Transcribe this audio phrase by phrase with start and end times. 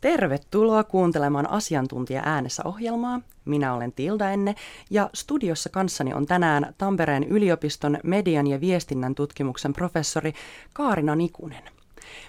[0.00, 3.20] Tervetuloa kuuntelemaan asiantuntija äänessä ohjelmaa.
[3.44, 4.54] Minä olen Tilda Enne
[4.90, 10.32] ja studiossa kanssani on tänään Tampereen yliopiston median ja viestinnän tutkimuksen professori
[10.72, 11.62] Kaarina Nikunen.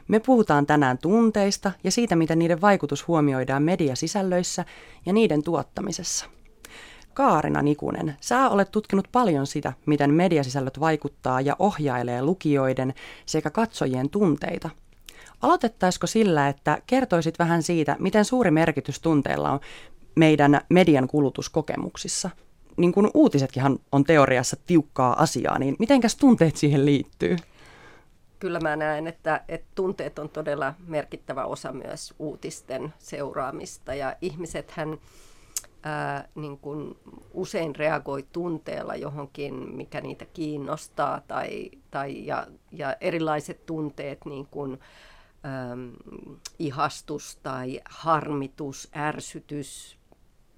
[0.07, 4.65] Me puhutaan tänään tunteista ja siitä, miten niiden vaikutus huomioidaan mediasisällöissä
[5.05, 6.25] ja niiden tuottamisessa.
[7.13, 12.93] Kaarina Nikunen, sä olet tutkinut paljon sitä, miten mediasisällöt vaikuttaa ja ohjailee lukijoiden
[13.25, 14.69] sekä katsojien tunteita–
[15.41, 19.59] Aloitettaisiko sillä, että kertoisit vähän siitä, miten suuri merkitys tunteella on
[20.15, 22.29] meidän median kulutuskokemuksissa?
[22.77, 27.35] Niin kuin uutisetkin on teoriassa tiukkaa asiaa, niin mitenkäs tunteet siihen liittyy?
[28.39, 34.97] Kyllä mä näen, että, että tunteet on todella merkittävä osa myös uutisten seuraamista ja ihmisethän
[35.83, 36.97] ää, niin kuin
[37.33, 44.79] usein reagoi tunteella johonkin, mikä niitä kiinnostaa tai, tai ja, ja erilaiset tunteet niin kuin,
[45.45, 45.89] ähm,
[46.59, 49.97] ihastus tai harmitus, ärsytys,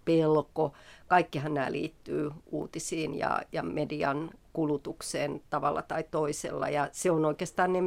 [0.05, 0.73] pelko,
[1.07, 6.69] kaikkihan nämä liittyy uutisiin ja, ja median kulutukseen tavalla tai toisella.
[6.69, 7.79] Ja se on oikeastaan ne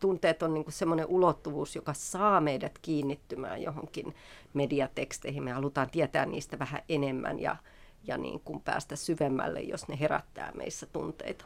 [0.00, 4.14] tunteet on niin semmoinen ulottuvuus, joka saa meidät kiinnittymään johonkin
[4.54, 5.42] mediateksteihin.
[5.42, 7.56] Me halutaan tietää niistä vähän enemmän ja,
[8.04, 11.44] ja niin kuin päästä syvemmälle, jos ne herättää meissä tunteita.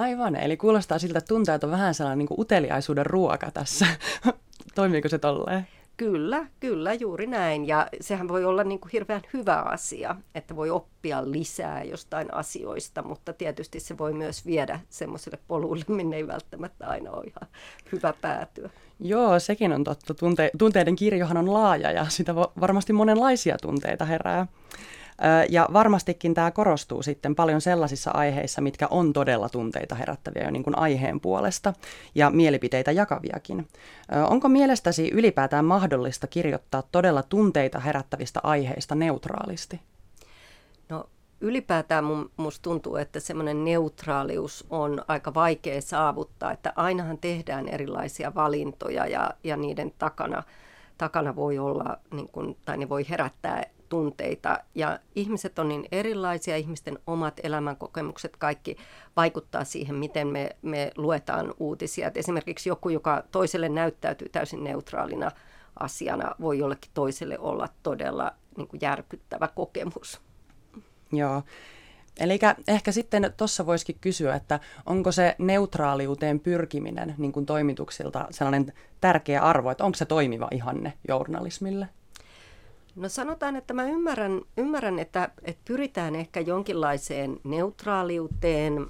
[0.00, 3.86] Aivan, eli kuulostaa siltä, että tunteet on vähän sellainen niin uteliaisuuden ruoka tässä.
[4.74, 5.66] Toimiiko se tolleen?
[5.96, 7.68] Kyllä, kyllä, juuri näin.
[7.68, 13.02] Ja sehän voi olla niin kuin hirveän hyvä asia, että voi oppia lisää jostain asioista,
[13.02, 17.48] mutta tietysti se voi myös viedä semmoiselle polulle, minne ei välttämättä aina ole ihan
[17.92, 18.70] hyvä päätyä.
[19.00, 20.14] Joo, sekin on totta.
[20.14, 24.46] Tunte- tunteiden kirjohan on laaja ja sitä varmasti monenlaisia tunteita herää.
[25.48, 30.64] Ja varmastikin tämä korostuu sitten paljon sellaisissa aiheissa, mitkä on todella tunteita herättäviä jo niin
[30.64, 31.72] kuin aiheen puolesta
[32.14, 33.68] ja mielipiteitä jakaviakin.
[34.28, 39.80] Onko mielestäsi ylipäätään mahdollista kirjoittaa todella tunteita herättävistä aiheista neutraalisti?
[40.88, 41.04] No
[41.40, 48.34] ylipäätään mun, musta tuntuu, että semmoinen neutraalius on aika vaikea saavuttaa, että ainahan tehdään erilaisia
[48.34, 50.42] valintoja ja, ja niiden takana,
[50.98, 54.58] takana voi olla, niin kun, tai ne voi herättää tunteita.
[54.74, 58.76] Ja ihmiset on niin erilaisia, ihmisten omat elämänkokemukset, kaikki
[59.16, 62.08] vaikuttaa siihen, miten me, me luetaan uutisia.
[62.08, 65.30] Et esimerkiksi joku, joka toiselle näyttäytyy täysin neutraalina
[65.80, 70.20] asiana, voi jollekin toiselle olla todella niin kuin järkyttävä kokemus.
[71.12, 71.42] Joo.
[72.20, 78.72] Eli ehkä sitten tuossa voisikin kysyä, että onko se neutraaliuteen pyrkiminen niin kuin toimituksilta sellainen
[79.00, 81.88] tärkeä arvo, että onko se toimiva ihanne journalismille?
[82.96, 88.86] No sanotaan, että mä ymmärrän, ymmärrän että, että pyritään ehkä jonkinlaiseen neutraaliuteen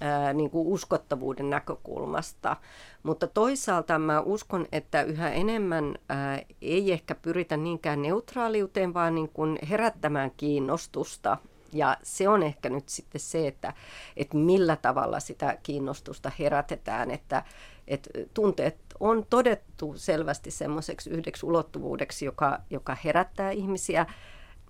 [0.00, 2.56] ää, niin kuin uskottavuuden näkökulmasta,
[3.02, 9.28] mutta toisaalta mä uskon, että yhä enemmän ää, ei ehkä pyritä niinkään neutraaliuteen, vaan niin
[9.28, 11.36] kuin herättämään kiinnostusta
[11.72, 13.74] ja se on ehkä nyt sitten se, että,
[14.16, 17.44] että millä tavalla sitä kiinnostusta herätetään, että,
[17.88, 24.06] että tunteet on todettu selvästi semmoiseksi yhdeksi ulottuvuudeksi, joka, joka herättää ihmisiä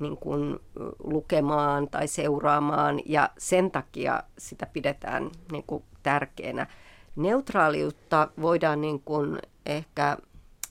[0.00, 0.58] niin kuin
[0.98, 6.66] lukemaan tai seuraamaan ja sen takia sitä pidetään niin kuin tärkeänä.
[7.16, 10.16] Neutraaliutta voidaan niin kuin ehkä,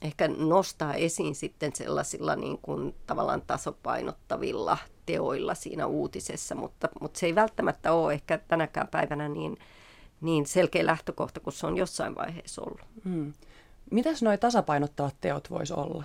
[0.01, 4.77] ehkä nostaa esiin sitten sellaisilla niin kuin tavallaan tasapainottavilla
[5.07, 9.57] teoilla siinä uutisessa, mutta, mutta se ei välttämättä ole ehkä tänäkään päivänä niin,
[10.22, 12.81] niin selkeä lähtökohta kuin se on jossain vaiheessa ollut.
[13.03, 13.34] Hmm.
[13.91, 16.03] Mitäs nuo tasapainottavat teot voisi olla?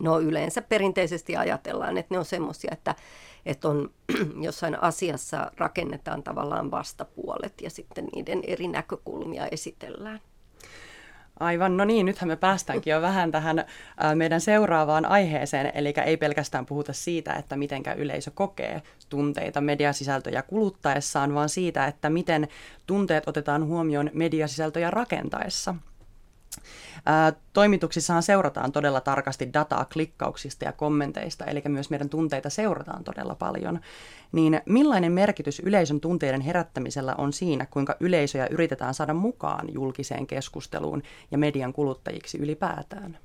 [0.00, 2.94] No yleensä perinteisesti ajatellaan, että ne on semmoisia, että,
[3.46, 3.90] että on
[4.46, 10.20] jossain asiassa rakennetaan tavallaan vastapuolet ja sitten niiden eri näkökulmia esitellään.
[11.40, 13.64] Aivan, no niin, nythän me päästäänkin jo vähän tähän
[14.14, 21.34] meidän seuraavaan aiheeseen, eli ei pelkästään puhuta siitä, että miten yleisö kokee tunteita mediasisältöjä kuluttaessaan,
[21.34, 22.48] vaan siitä, että miten
[22.86, 25.74] tunteet otetaan huomioon mediasisältöjä rakentaessa–
[27.52, 33.80] Toimituksissahan seurataan todella tarkasti dataa klikkauksista ja kommenteista, eli myös meidän tunteita seurataan todella paljon.
[34.32, 41.02] Niin millainen merkitys yleisön tunteiden herättämisellä on siinä, kuinka yleisöjä yritetään saada mukaan julkiseen keskusteluun
[41.30, 43.18] ja median kuluttajiksi ylipäätään?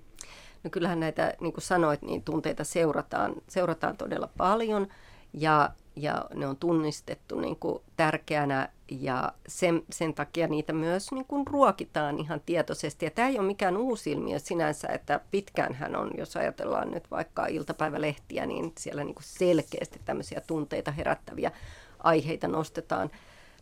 [0.64, 4.88] No kyllähän näitä, niin kuin sanoit, niin tunteita seurataan, seurataan todella paljon
[5.34, 11.26] ja ja ne on tunnistettu niin kuin tärkeänä ja sen, sen takia niitä myös niin
[11.26, 13.06] kuin ruokitaan ihan tietoisesti.
[13.06, 17.48] Ja tämä ei ole mikään uusi ilmiö sinänsä, että pitkään on, jos ajatellaan nyt vaikka
[17.48, 21.52] iltapäivälehtiä, niin siellä niin kuin selkeästi tämmöisiä tunteita herättäviä
[22.00, 23.12] aiheita nostetaan,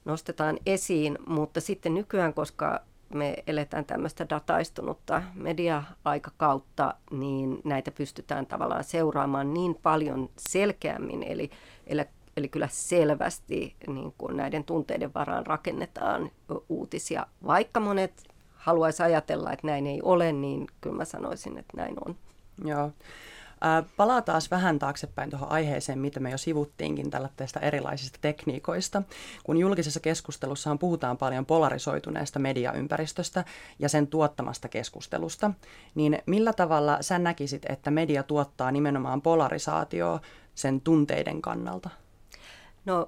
[0.06, 2.82] nostetaan esiin, mutta sitten nykyään, koska
[3.14, 11.52] me eletään tämmöistä dataistunutta media-aikakautta, niin näitä pystytään tavallaan seuraamaan niin paljon selkeämmin, eli,
[11.88, 12.02] eli,
[12.38, 16.32] eli kyllä selvästi niin kuin näiden tunteiden varaan rakennetaan
[16.70, 21.96] uutisia, vaikka monet haluaisi ajatella, että näin ei ole, niin kyllä mä sanoisin, että näin
[22.06, 22.16] on.
[22.66, 22.92] Joo.
[23.98, 29.04] Palataan vähän taaksepäin tuohon aiheeseen, mitä me jo sivuttiinkin tällaisista erilaisista tekniikoista.
[29.44, 33.46] Kun julkisessa keskustelussa puhutaan paljon polarisoituneesta mediaympäristöstä
[33.80, 35.52] ja sen tuottamasta keskustelusta,
[35.96, 40.20] niin millä tavalla sä näkisit, että media tuottaa nimenomaan polarisaatioa
[40.56, 41.90] sen tunteiden kannalta?
[42.86, 43.08] No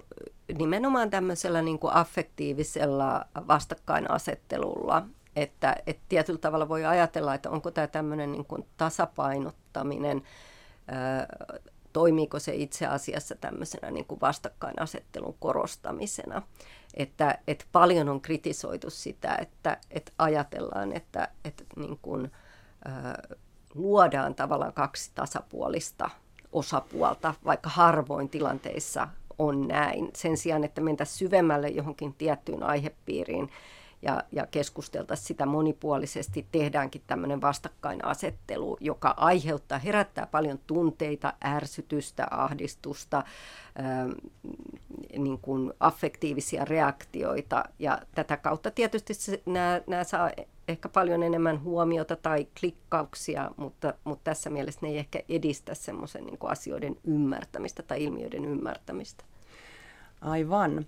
[0.57, 5.05] nimenomaan tämmöisellä niin kuin affektiivisella vastakkainasettelulla
[5.35, 10.21] että, että tietyllä tavalla voi ajatella, että onko tämä tämmöinen niin kuin tasapainottaminen,
[10.87, 11.27] ää,
[11.93, 16.41] toimiiko se itse asiassa tämmöisenä niin kuin vastakkainasettelun korostamisena.
[16.93, 22.31] Että, että paljon on kritisoitu sitä, että, että ajatellaan, että, että niin kuin,
[22.85, 23.23] ää,
[23.73, 26.09] luodaan tavallaan kaksi tasapuolista
[26.51, 29.07] osapuolta, vaikka harvoin tilanteissa
[29.39, 30.09] on näin.
[30.15, 33.49] Sen sijaan, että mentäisiin syvemmälle johonkin tiettyyn aihepiiriin,
[34.01, 43.23] ja, ja keskusteltaisiin sitä monipuolisesti, tehdäänkin tämmöinen vastakkainasettelu, joka aiheuttaa, herättää paljon tunteita, ärsytystä, ahdistusta,
[43.79, 44.11] ähm,
[45.17, 50.31] niin kuin affektiivisia reaktioita ja tätä kautta tietysti se, nämä, nämä saa
[50.67, 56.25] ehkä paljon enemmän huomiota tai klikkauksia, mutta, mutta tässä mielessä ne ei ehkä edistä semmoisen
[56.25, 59.25] niin asioiden ymmärtämistä tai ilmiöiden ymmärtämistä.
[60.21, 60.85] Aivan.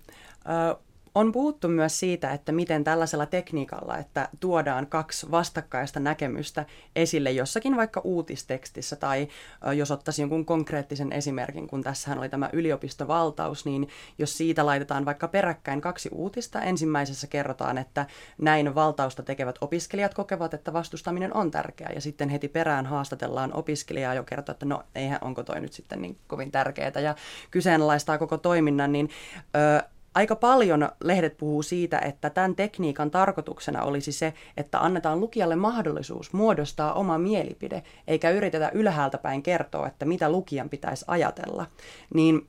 [1.14, 6.66] On puhuttu myös siitä, että miten tällaisella tekniikalla, että tuodaan kaksi vastakkaista näkemystä
[6.96, 9.28] esille jossakin vaikka uutistekstissä tai
[9.76, 13.88] jos ottaisin jonkun konkreettisen esimerkin, kun tässähän oli tämä yliopistovaltaus, niin
[14.18, 18.06] jos siitä laitetaan vaikka peräkkäin kaksi uutista, ensimmäisessä kerrotaan, että
[18.38, 21.92] näin valtausta tekevät opiskelijat kokevat, että vastustaminen on tärkeää.
[21.94, 26.02] Ja sitten heti perään haastatellaan opiskelijaa jo kertoa, että no eihän onko toi nyt sitten
[26.02, 27.14] niin kovin tärkeää ja
[27.50, 29.10] kyseenalaistaa koko toiminnan, niin
[30.18, 36.32] aika paljon lehdet puhuu siitä, että tämän tekniikan tarkoituksena olisi se, että annetaan lukijalle mahdollisuus
[36.32, 41.66] muodostaa oma mielipide, eikä yritetä ylhäältä päin kertoa, että mitä lukijan pitäisi ajatella.
[42.14, 42.48] Niin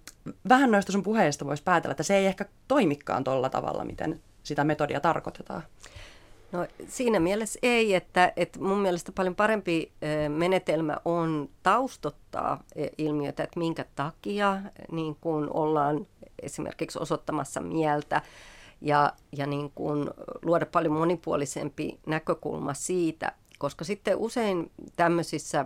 [0.49, 4.63] vähän noista sun puheista voisi päätellä, että se ei ehkä toimikaan tuolla tavalla, miten sitä
[4.63, 5.63] metodia tarkoitetaan.
[6.51, 9.91] No siinä mielessä ei, että, että mun mielestä paljon parempi
[10.29, 12.63] menetelmä on taustottaa
[12.97, 14.61] ilmiötä, että minkä takia
[14.91, 16.07] niin kun ollaan
[16.41, 18.21] esimerkiksi osoittamassa mieltä
[18.81, 20.11] ja, ja niin kun
[20.41, 25.65] luoda paljon monipuolisempi näkökulma siitä, koska sitten usein tämmöisissä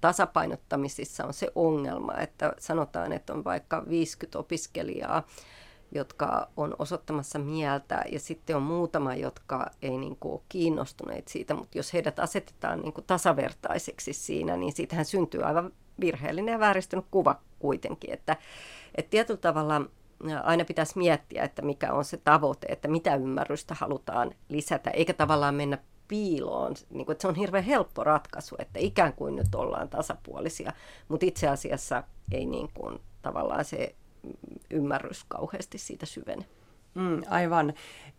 [0.00, 5.22] tasapainottamisissa on se ongelma, että sanotaan, että on vaikka 50 opiskelijaa,
[5.92, 11.54] jotka on osoittamassa mieltä ja sitten on muutama, jotka ei niin kuin ole kiinnostuneet siitä,
[11.54, 17.04] mutta jos heidät asetetaan niin kuin tasavertaiseksi siinä, niin siitähän syntyy aivan virheellinen ja vääristynyt
[17.10, 18.36] kuva kuitenkin, että,
[18.94, 19.82] että tietyllä tavalla
[20.42, 25.54] aina pitäisi miettiä, että mikä on se tavoite, että mitä ymmärrystä halutaan lisätä, eikä tavallaan
[25.54, 25.78] mennä
[26.08, 26.74] piiloon.
[26.90, 30.72] Niin kuin, että se on hirveän helppo ratkaisu, että ikään kuin nyt ollaan tasapuolisia,
[31.08, 32.02] mutta itse asiassa
[32.32, 33.94] ei niin kuin, tavallaan se
[34.70, 36.44] ymmärrys kauheasti siitä syvene.
[36.94, 37.74] Mm, aivan.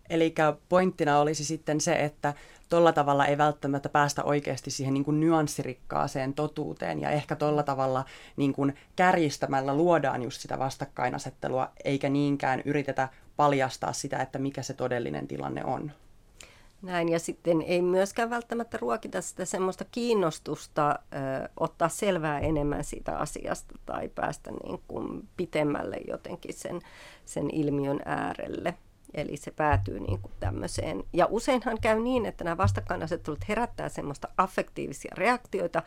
[0.10, 0.36] Eli
[0.70, 2.34] pointtina olisi sitten se, että
[2.70, 8.06] tuolla tavalla ei välttämättä päästä oikeasti siihen niin kuin nyanssirikkaaseen totuuteen ja ehkä tuolla tavalla
[8.38, 14.74] niin kuin kärjistämällä luodaan just sitä vastakkainasettelua eikä niinkään yritetä paljastaa sitä, että mikä se
[14.74, 15.92] todellinen tilanne on.
[16.86, 23.18] Näin, ja sitten ei myöskään välttämättä ruokita sitä semmoista kiinnostusta ö, ottaa selvää enemmän siitä
[23.18, 26.82] asiasta tai päästä niin kuin pitemmälle jotenkin sen,
[27.26, 28.74] sen ilmiön äärelle.
[29.14, 31.04] Eli se päätyy niin kuin tämmöiseen.
[31.14, 35.84] Ja useinhan käy niin, että nämä vastakkainasettelut herättää semmoista affektiivisia reaktioita,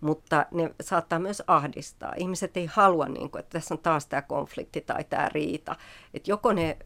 [0.00, 2.12] mutta ne saattaa myös ahdistaa.
[2.16, 5.76] Ihmiset ei halua, niin kuin, että tässä on taas tämä konflikti tai tämä riita.
[6.14, 6.76] Että joko ne,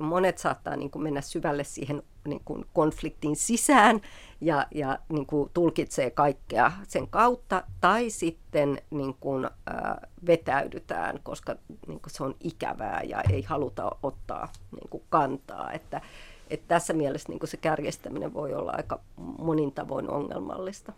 [0.00, 4.00] monet saattaa niin kuin mennä syvälle siihen niin kuin konfliktin sisään
[4.40, 11.56] ja, ja niin kuin tulkitsee kaikkea sen kautta, tai sitten niin kuin, äh, vetäydytään, koska
[11.86, 15.72] niin kuin se on ikävää ja ei haluta ottaa niin kuin kantaa.
[15.72, 16.00] Että,
[16.50, 19.00] että tässä mielessä niin kuin se kärjestäminen voi olla aika
[19.38, 20.92] monin tavoin ongelmallista.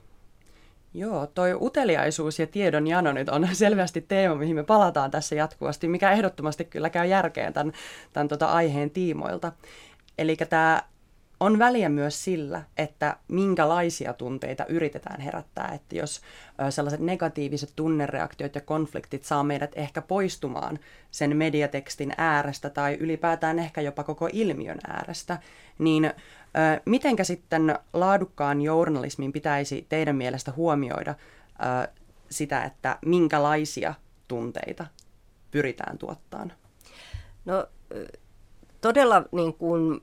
[0.96, 5.88] Joo, toi uteliaisuus ja tiedon jano nyt on selvästi teema, mihin me palataan tässä jatkuvasti,
[5.88, 7.72] mikä ehdottomasti kyllä käy järkeen tämän,
[8.12, 9.52] tämän tota aiheen tiimoilta.
[10.18, 10.82] Eli tämä
[11.40, 15.72] on väliä myös sillä, että minkälaisia tunteita yritetään herättää.
[15.74, 16.20] Että jos
[16.70, 20.78] sellaiset negatiiviset tunnereaktiot ja konfliktit saa meidät ehkä poistumaan
[21.10, 25.38] sen mediatekstin äärestä tai ylipäätään ehkä jopa koko ilmiön äärestä,
[25.78, 26.12] niin
[26.84, 31.14] Mitenkä sitten laadukkaan journalismin pitäisi teidän mielestä huomioida
[32.30, 33.94] sitä, että minkälaisia
[34.28, 34.86] tunteita
[35.50, 36.52] pyritään tuottamaan?
[37.44, 37.66] No
[38.80, 40.00] todella niin kuin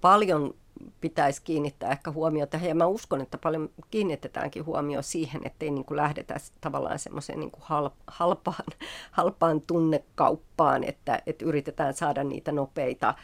[0.00, 0.54] paljon
[1.00, 5.96] pitäisi kiinnittää ehkä huomiota, ja mä uskon, että paljon kiinnitetäänkin huomio siihen, ettei niin kuin
[5.96, 7.62] lähdetä tavallaan semmoiseen niin kuin
[8.06, 8.64] halpaan,
[9.10, 13.14] halpaan tunnekauppaan, että, että yritetään saada niitä nopeita,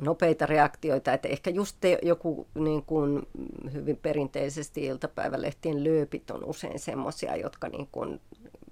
[0.00, 3.28] nopeita reaktioita, että ehkä just te, joku niin kuin
[3.72, 8.20] hyvin perinteisesti iltapäivälehtien lööpit on usein semmoisia, jotka niin kuin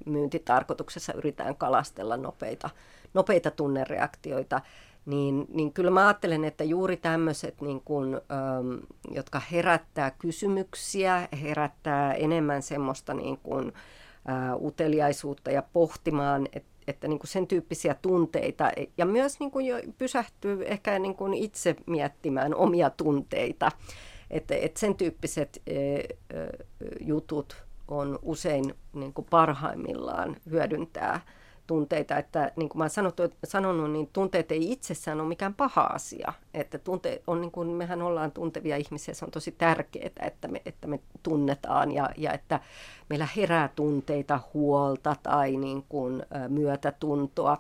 [0.07, 2.71] myyntitarkoituksessa yritetään kalastella nopeita,
[3.15, 4.61] nopeita tunnereaktioita.
[5.07, 12.15] Niin, niin kyllä mä ajattelen, että juuri tämmöiset, niin kun, ähm, jotka herättää kysymyksiä, herättää
[12.15, 13.73] enemmän semmoista niin kun,
[14.29, 19.67] äh, uteliaisuutta ja pohtimaan, että että niin kuin sen tyyppisiä tunteita ja myös niin kuin
[19.67, 23.71] jo pysähtyy ehkä niin kuin itse miettimään omia tunteita.
[24.31, 26.07] Että, että sen tyyppiset e, e,
[27.01, 31.21] jutut on usein niin kuin parhaimmillaan hyödyntää
[31.67, 36.33] tunteita, että niin kuin mä olen sanonut, niin tunteet ei itsessään ole mikään paha asia.
[36.55, 40.63] Että tunte on niin kuin, mehän ollaan tuntevia ihmisiä, se on tosi tärkeää, että me,
[40.67, 42.61] että me tunnetaan ja, ja että
[43.09, 47.59] meillä herää tunteita, huolta tai niin kuin, myötätuntoa.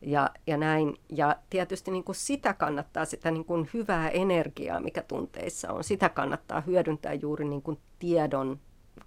[0.00, 0.96] Ja, ja näin.
[1.08, 6.08] Ja tietysti niin kuin sitä kannattaa, sitä niin kuin hyvää energiaa, mikä tunteissa on, sitä
[6.08, 8.58] kannattaa hyödyntää juuri niin kuin tiedon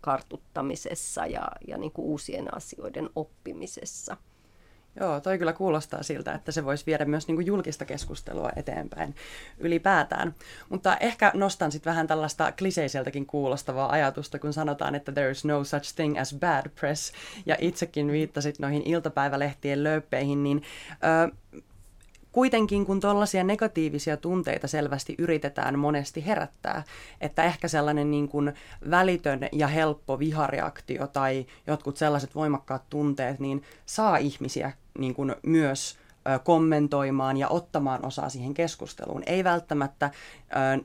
[0.02, 4.18] kartuttamisessa ja, ja niin kuin uusien asioiden oppimisessa.
[5.00, 9.16] Joo, toi kyllä kuulostaa siltä, että se voisi viedä myös niin kuin julkista keskustelua eteenpäin
[9.58, 10.36] ylipäätään.
[10.70, 15.64] Mutta ehkä nostan sitten vähän tällaista kliseiseltäkin kuulostavaa ajatusta, kun sanotaan, että there is no
[15.64, 17.12] such thing as bad press,
[17.46, 21.62] ja itsekin viittasit noihin iltapäivälehtien lööppeihin, niin ö,
[22.38, 26.84] kuitenkin kun tuollaisia negatiivisia tunteita selvästi yritetään monesti herättää,
[27.22, 28.54] että ehkä sellainen niin kuin
[28.90, 35.98] välitön ja helppo vihareaktio tai jotkut sellaiset voimakkaat tunteet, niin saa ihmisiä niin kuin myös
[36.44, 39.24] kommentoimaan ja ottamaan osaa siihen keskusteluun.
[39.26, 40.12] Ei välttämättä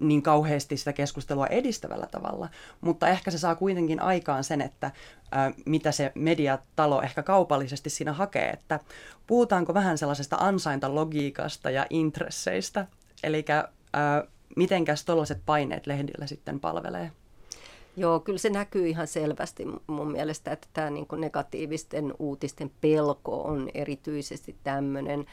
[0.01, 2.49] niin kauheasti sitä keskustelua edistävällä tavalla,
[2.81, 4.91] mutta ehkä se saa kuitenkin aikaan sen, että
[5.67, 8.81] mitä se mediatalo ehkä kaupallisesti siinä hakee, että
[9.27, 12.87] puhutaanko vähän sellaisesta ansaintalogiikasta ja intresseistä,
[13.23, 13.45] eli
[14.57, 17.11] mitenkäs tuollaiset paineet lehdillä sitten palvelee?
[17.97, 23.71] Joo, kyllä se näkyy ihan selvästi mun mielestä, että tämä niin negatiivisten uutisten pelko on
[23.75, 25.27] erityisesti tämmöinen,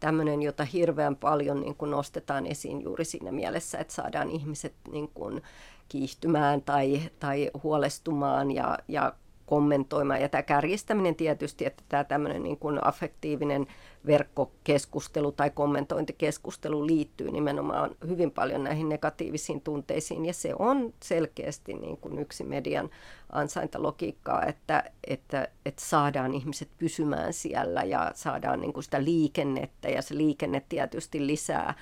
[0.00, 5.08] tämmöinen jota hirveän paljon niin kuin nostetaan esiin juuri siinä mielessä, että saadaan ihmiset niin
[5.08, 5.42] kuin
[5.88, 9.12] kiihtymään tai, tai huolestumaan ja, ja
[9.46, 10.20] kommentoimaan.
[10.20, 13.66] Ja tämä kärjistäminen tietysti, että tämä tämmöinen niin kuin affektiivinen
[14.06, 20.26] verkkokeskustelu tai kommentointikeskustelu liittyy nimenomaan hyvin paljon näihin negatiivisiin tunteisiin.
[20.26, 22.90] Ja se on selkeästi niin kuin yksi median
[23.32, 30.02] ansaintalogiikkaa, että, että, että saadaan ihmiset pysymään siellä ja saadaan niin kuin sitä liikennettä ja
[30.02, 31.74] se liikenne tietysti lisää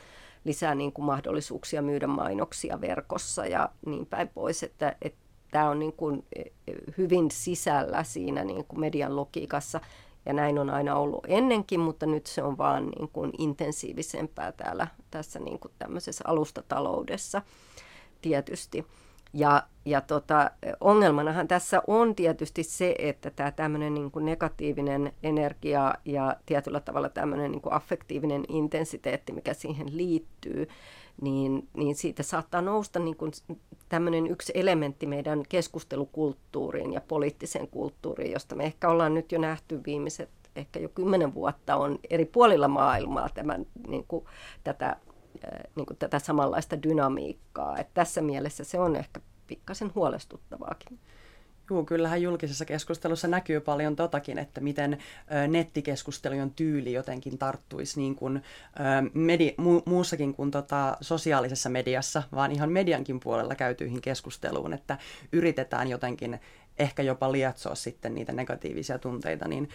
[0.45, 5.24] lisää niin kuin mahdollisuuksia myydä mainoksia verkossa ja niin päin pois, että, että
[5.55, 9.81] tämä on niin kuin e, e, hyvin sisällä siinä niin kuin median logiikassa.
[10.27, 14.87] Ja näin on aina ollut ennenkin, mutta nyt se on vaan niin kuin intensiivisempää täällä
[15.11, 17.43] tässä niin kuin tämmöisessä alustataloudessa
[18.23, 18.87] tietysti.
[19.33, 25.95] Ja, ja tota, ongelmanahan tässä on tietysti se, että tämä tämmöinen niin kuin negatiivinen energia
[26.05, 30.69] ja tietyllä tavalla tämmöinen niin kuin affektiivinen intensiteetti, mikä siihen liittyy,
[31.21, 33.33] niin, niin siitä saattaa nousta niin kuin
[33.89, 39.81] tämmöinen yksi elementti meidän keskustelukulttuuriin ja poliittiseen kulttuuriin, josta me ehkä ollaan nyt jo nähty
[39.87, 44.25] viimeiset ehkä jo kymmenen vuotta on eri puolilla maailmaa tämän, niin kuin,
[44.65, 44.97] tätä,
[45.77, 47.79] niin kuin, tätä samanlaista dynamiikkaa.
[47.79, 50.99] Et tässä mielessä se on ehkä pikkasen huolestuttavaakin.
[51.71, 58.15] Joo, kyllähän julkisessa keskustelussa näkyy paljon totakin, että miten ö, nettikeskustelujen tyyli jotenkin tarttuisi niin
[58.15, 58.41] kuin, ö,
[59.15, 64.99] medi- mu- muussakin kuin tota, sosiaalisessa mediassa, vaan ihan mediankin puolella käytyihin keskusteluun, että
[65.33, 66.41] yritetään jotenkin
[66.79, 69.69] ehkä jopa lietsoa sitten niitä negatiivisia tunteita, niin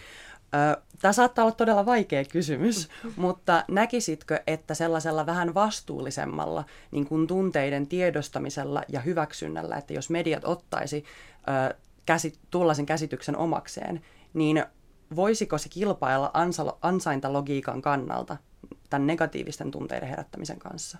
[1.00, 7.86] Tämä saattaa olla todella vaikea kysymys, mutta näkisitkö, että sellaisella vähän vastuullisemmalla niin kuin tunteiden
[7.86, 11.04] tiedostamisella ja hyväksynnällä, että jos mediat ottaisi
[12.06, 14.00] käsi, tuollaisen käsityksen omakseen,
[14.34, 14.64] niin
[15.16, 16.30] voisiko se kilpailla
[16.82, 18.36] ansaintalogiikan kannalta
[18.90, 20.98] tämän negatiivisten tunteiden herättämisen kanssa?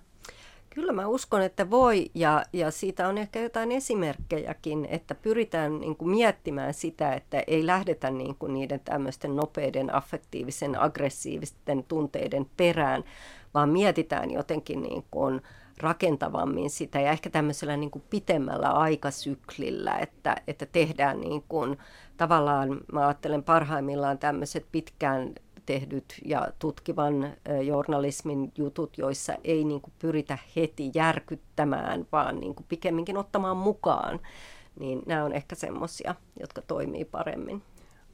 [0.75, 5.97] Kyllä mä uskon, että voi ja, ja siitä on ehkä jotain esimerkkejäkin, että pyritään niin
[5.97, 13.05] kuin miettimään sitä, että ei lähdetä niin kuin niiden tämmöisten nopeiden, affektiivisen, aggressiivisten tunteiden perään,
[13.55, 15.43] vaan mietitään jotenkin niin kuin,
[15.81, 21.79] rakentavammin sitä ja ehkä tämmöisellä niin kuin pitemmällä aikasyklillä, että, että tehdään niin kuin,
[22.17, 25.35] tavallaan, mä ajattelen parhaimmillaan tämmöiset pitkään
[25.67, 27.33] tehdyt ja tutkivan
[27.65, 34.21] journalismin jutut, joissa ei niin kuin pyritä heti järkyttämään, vaan niin kuin pikemminkin ottamaan mukaan,
[34.79, 37.63] niin nämä on ehkä semmoisia, jotka toimii paremmin.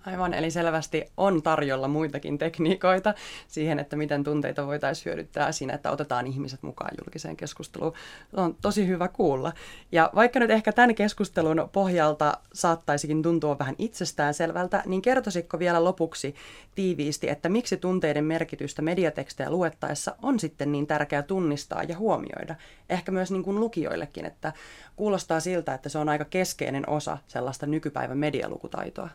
[0.07, 3.15] Aivan, eli selvästi on tarjolla muitakin tekniikoita
[3.49, 7.93] siihen, että miten tunteita voitaisiin hyödyttää siinä, että otetaan ihmiset mukaan julkiseen keskusteluun.
[8.33, 9.53] On tosi hyvä kuulla.
[9.93, 15.85] Ja vaikka nyt ehkä tämän keskustelun pohjalta saattaisikin tuntua vähän itsestään selvältä, niin kertoisitko vielä
[15.85, 16.35] lopuksi
[16.75, 22.55] tiiviisti, että miksi tunteiden merkitystä mediatekstejä luettaessa on sitten niin tärkeää tunnistaa ja huomioida?
[22.89, 24.53] Ehkä myös niin kuin lukijoillekin, että
[24.97, 29.09] kuulostaa siltä, että se on aika keskeinen osa sellaista nykypäivän medialukutaitoa.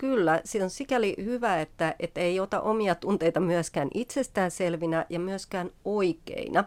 [0.00, 5.70] Kyllä, se on sikäli hyvä, että, että ei ota omia tunteita myöskään itsestäänselvinä ja myöskään
[5.84, 6.64] oikeina.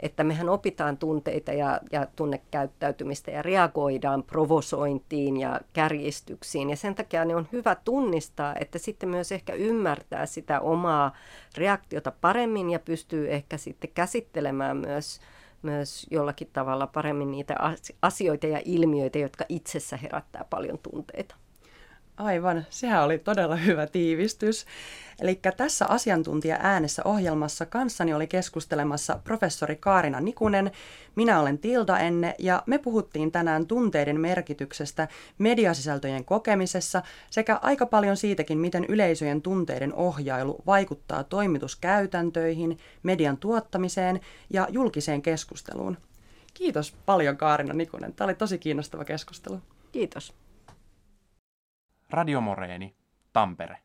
[0.00, 6.70] Että mehän opitaan tunteita ja, ja tunnekäyttäytymistä ja reagoidaan provosointiin ja kärjistyksiin.
[6.70, 11.16] Ja sen takia ne on hyvä tunnistaa, että sitten myös ehkä ymmärtää sitä omaa
[11.56, 15.20] reaktiota paremmin ja pystyy ehkä sitten käsittelemään myös
[15.62, 17.56] myös jollakin tavalla paremmin niitä
[18.02, 21.34] asioita ja ilmiöitä, jotka itsessä herättää paljon tunteita.
[22.16, 24.66] Aivan, sehän oli todella hyvä tiivistys.
[25.20, 30.70] Eli tässä asiantuntija äänessä ohjelmassa kanssani oli keskustelemassa professori Kaarina Nikunen,
[31.16, 38.16] minä olen Tilda Enne ja me puhuttiin tänään tunteiden merkityksestä mediasisältöjen kokemisessa sekä aika paljon
[38.16, 45.98] siitäkin, miten yleisöjen tunteiden ohjailu vaikuttaa toimituskäytäntöihin, median tuottamiseen ja julkiseen keskusteluun.
[46.54, 48.12] Kiitos paljon Kaarina Nikunen.
[48.12, 49.60] Tämä oli tosi kiinnostava keskustelu.
[49.92, 50.43] Kiitos.
[52.14, 52.94] Radio Moreeni,
[53.32, 53.82] Tampere.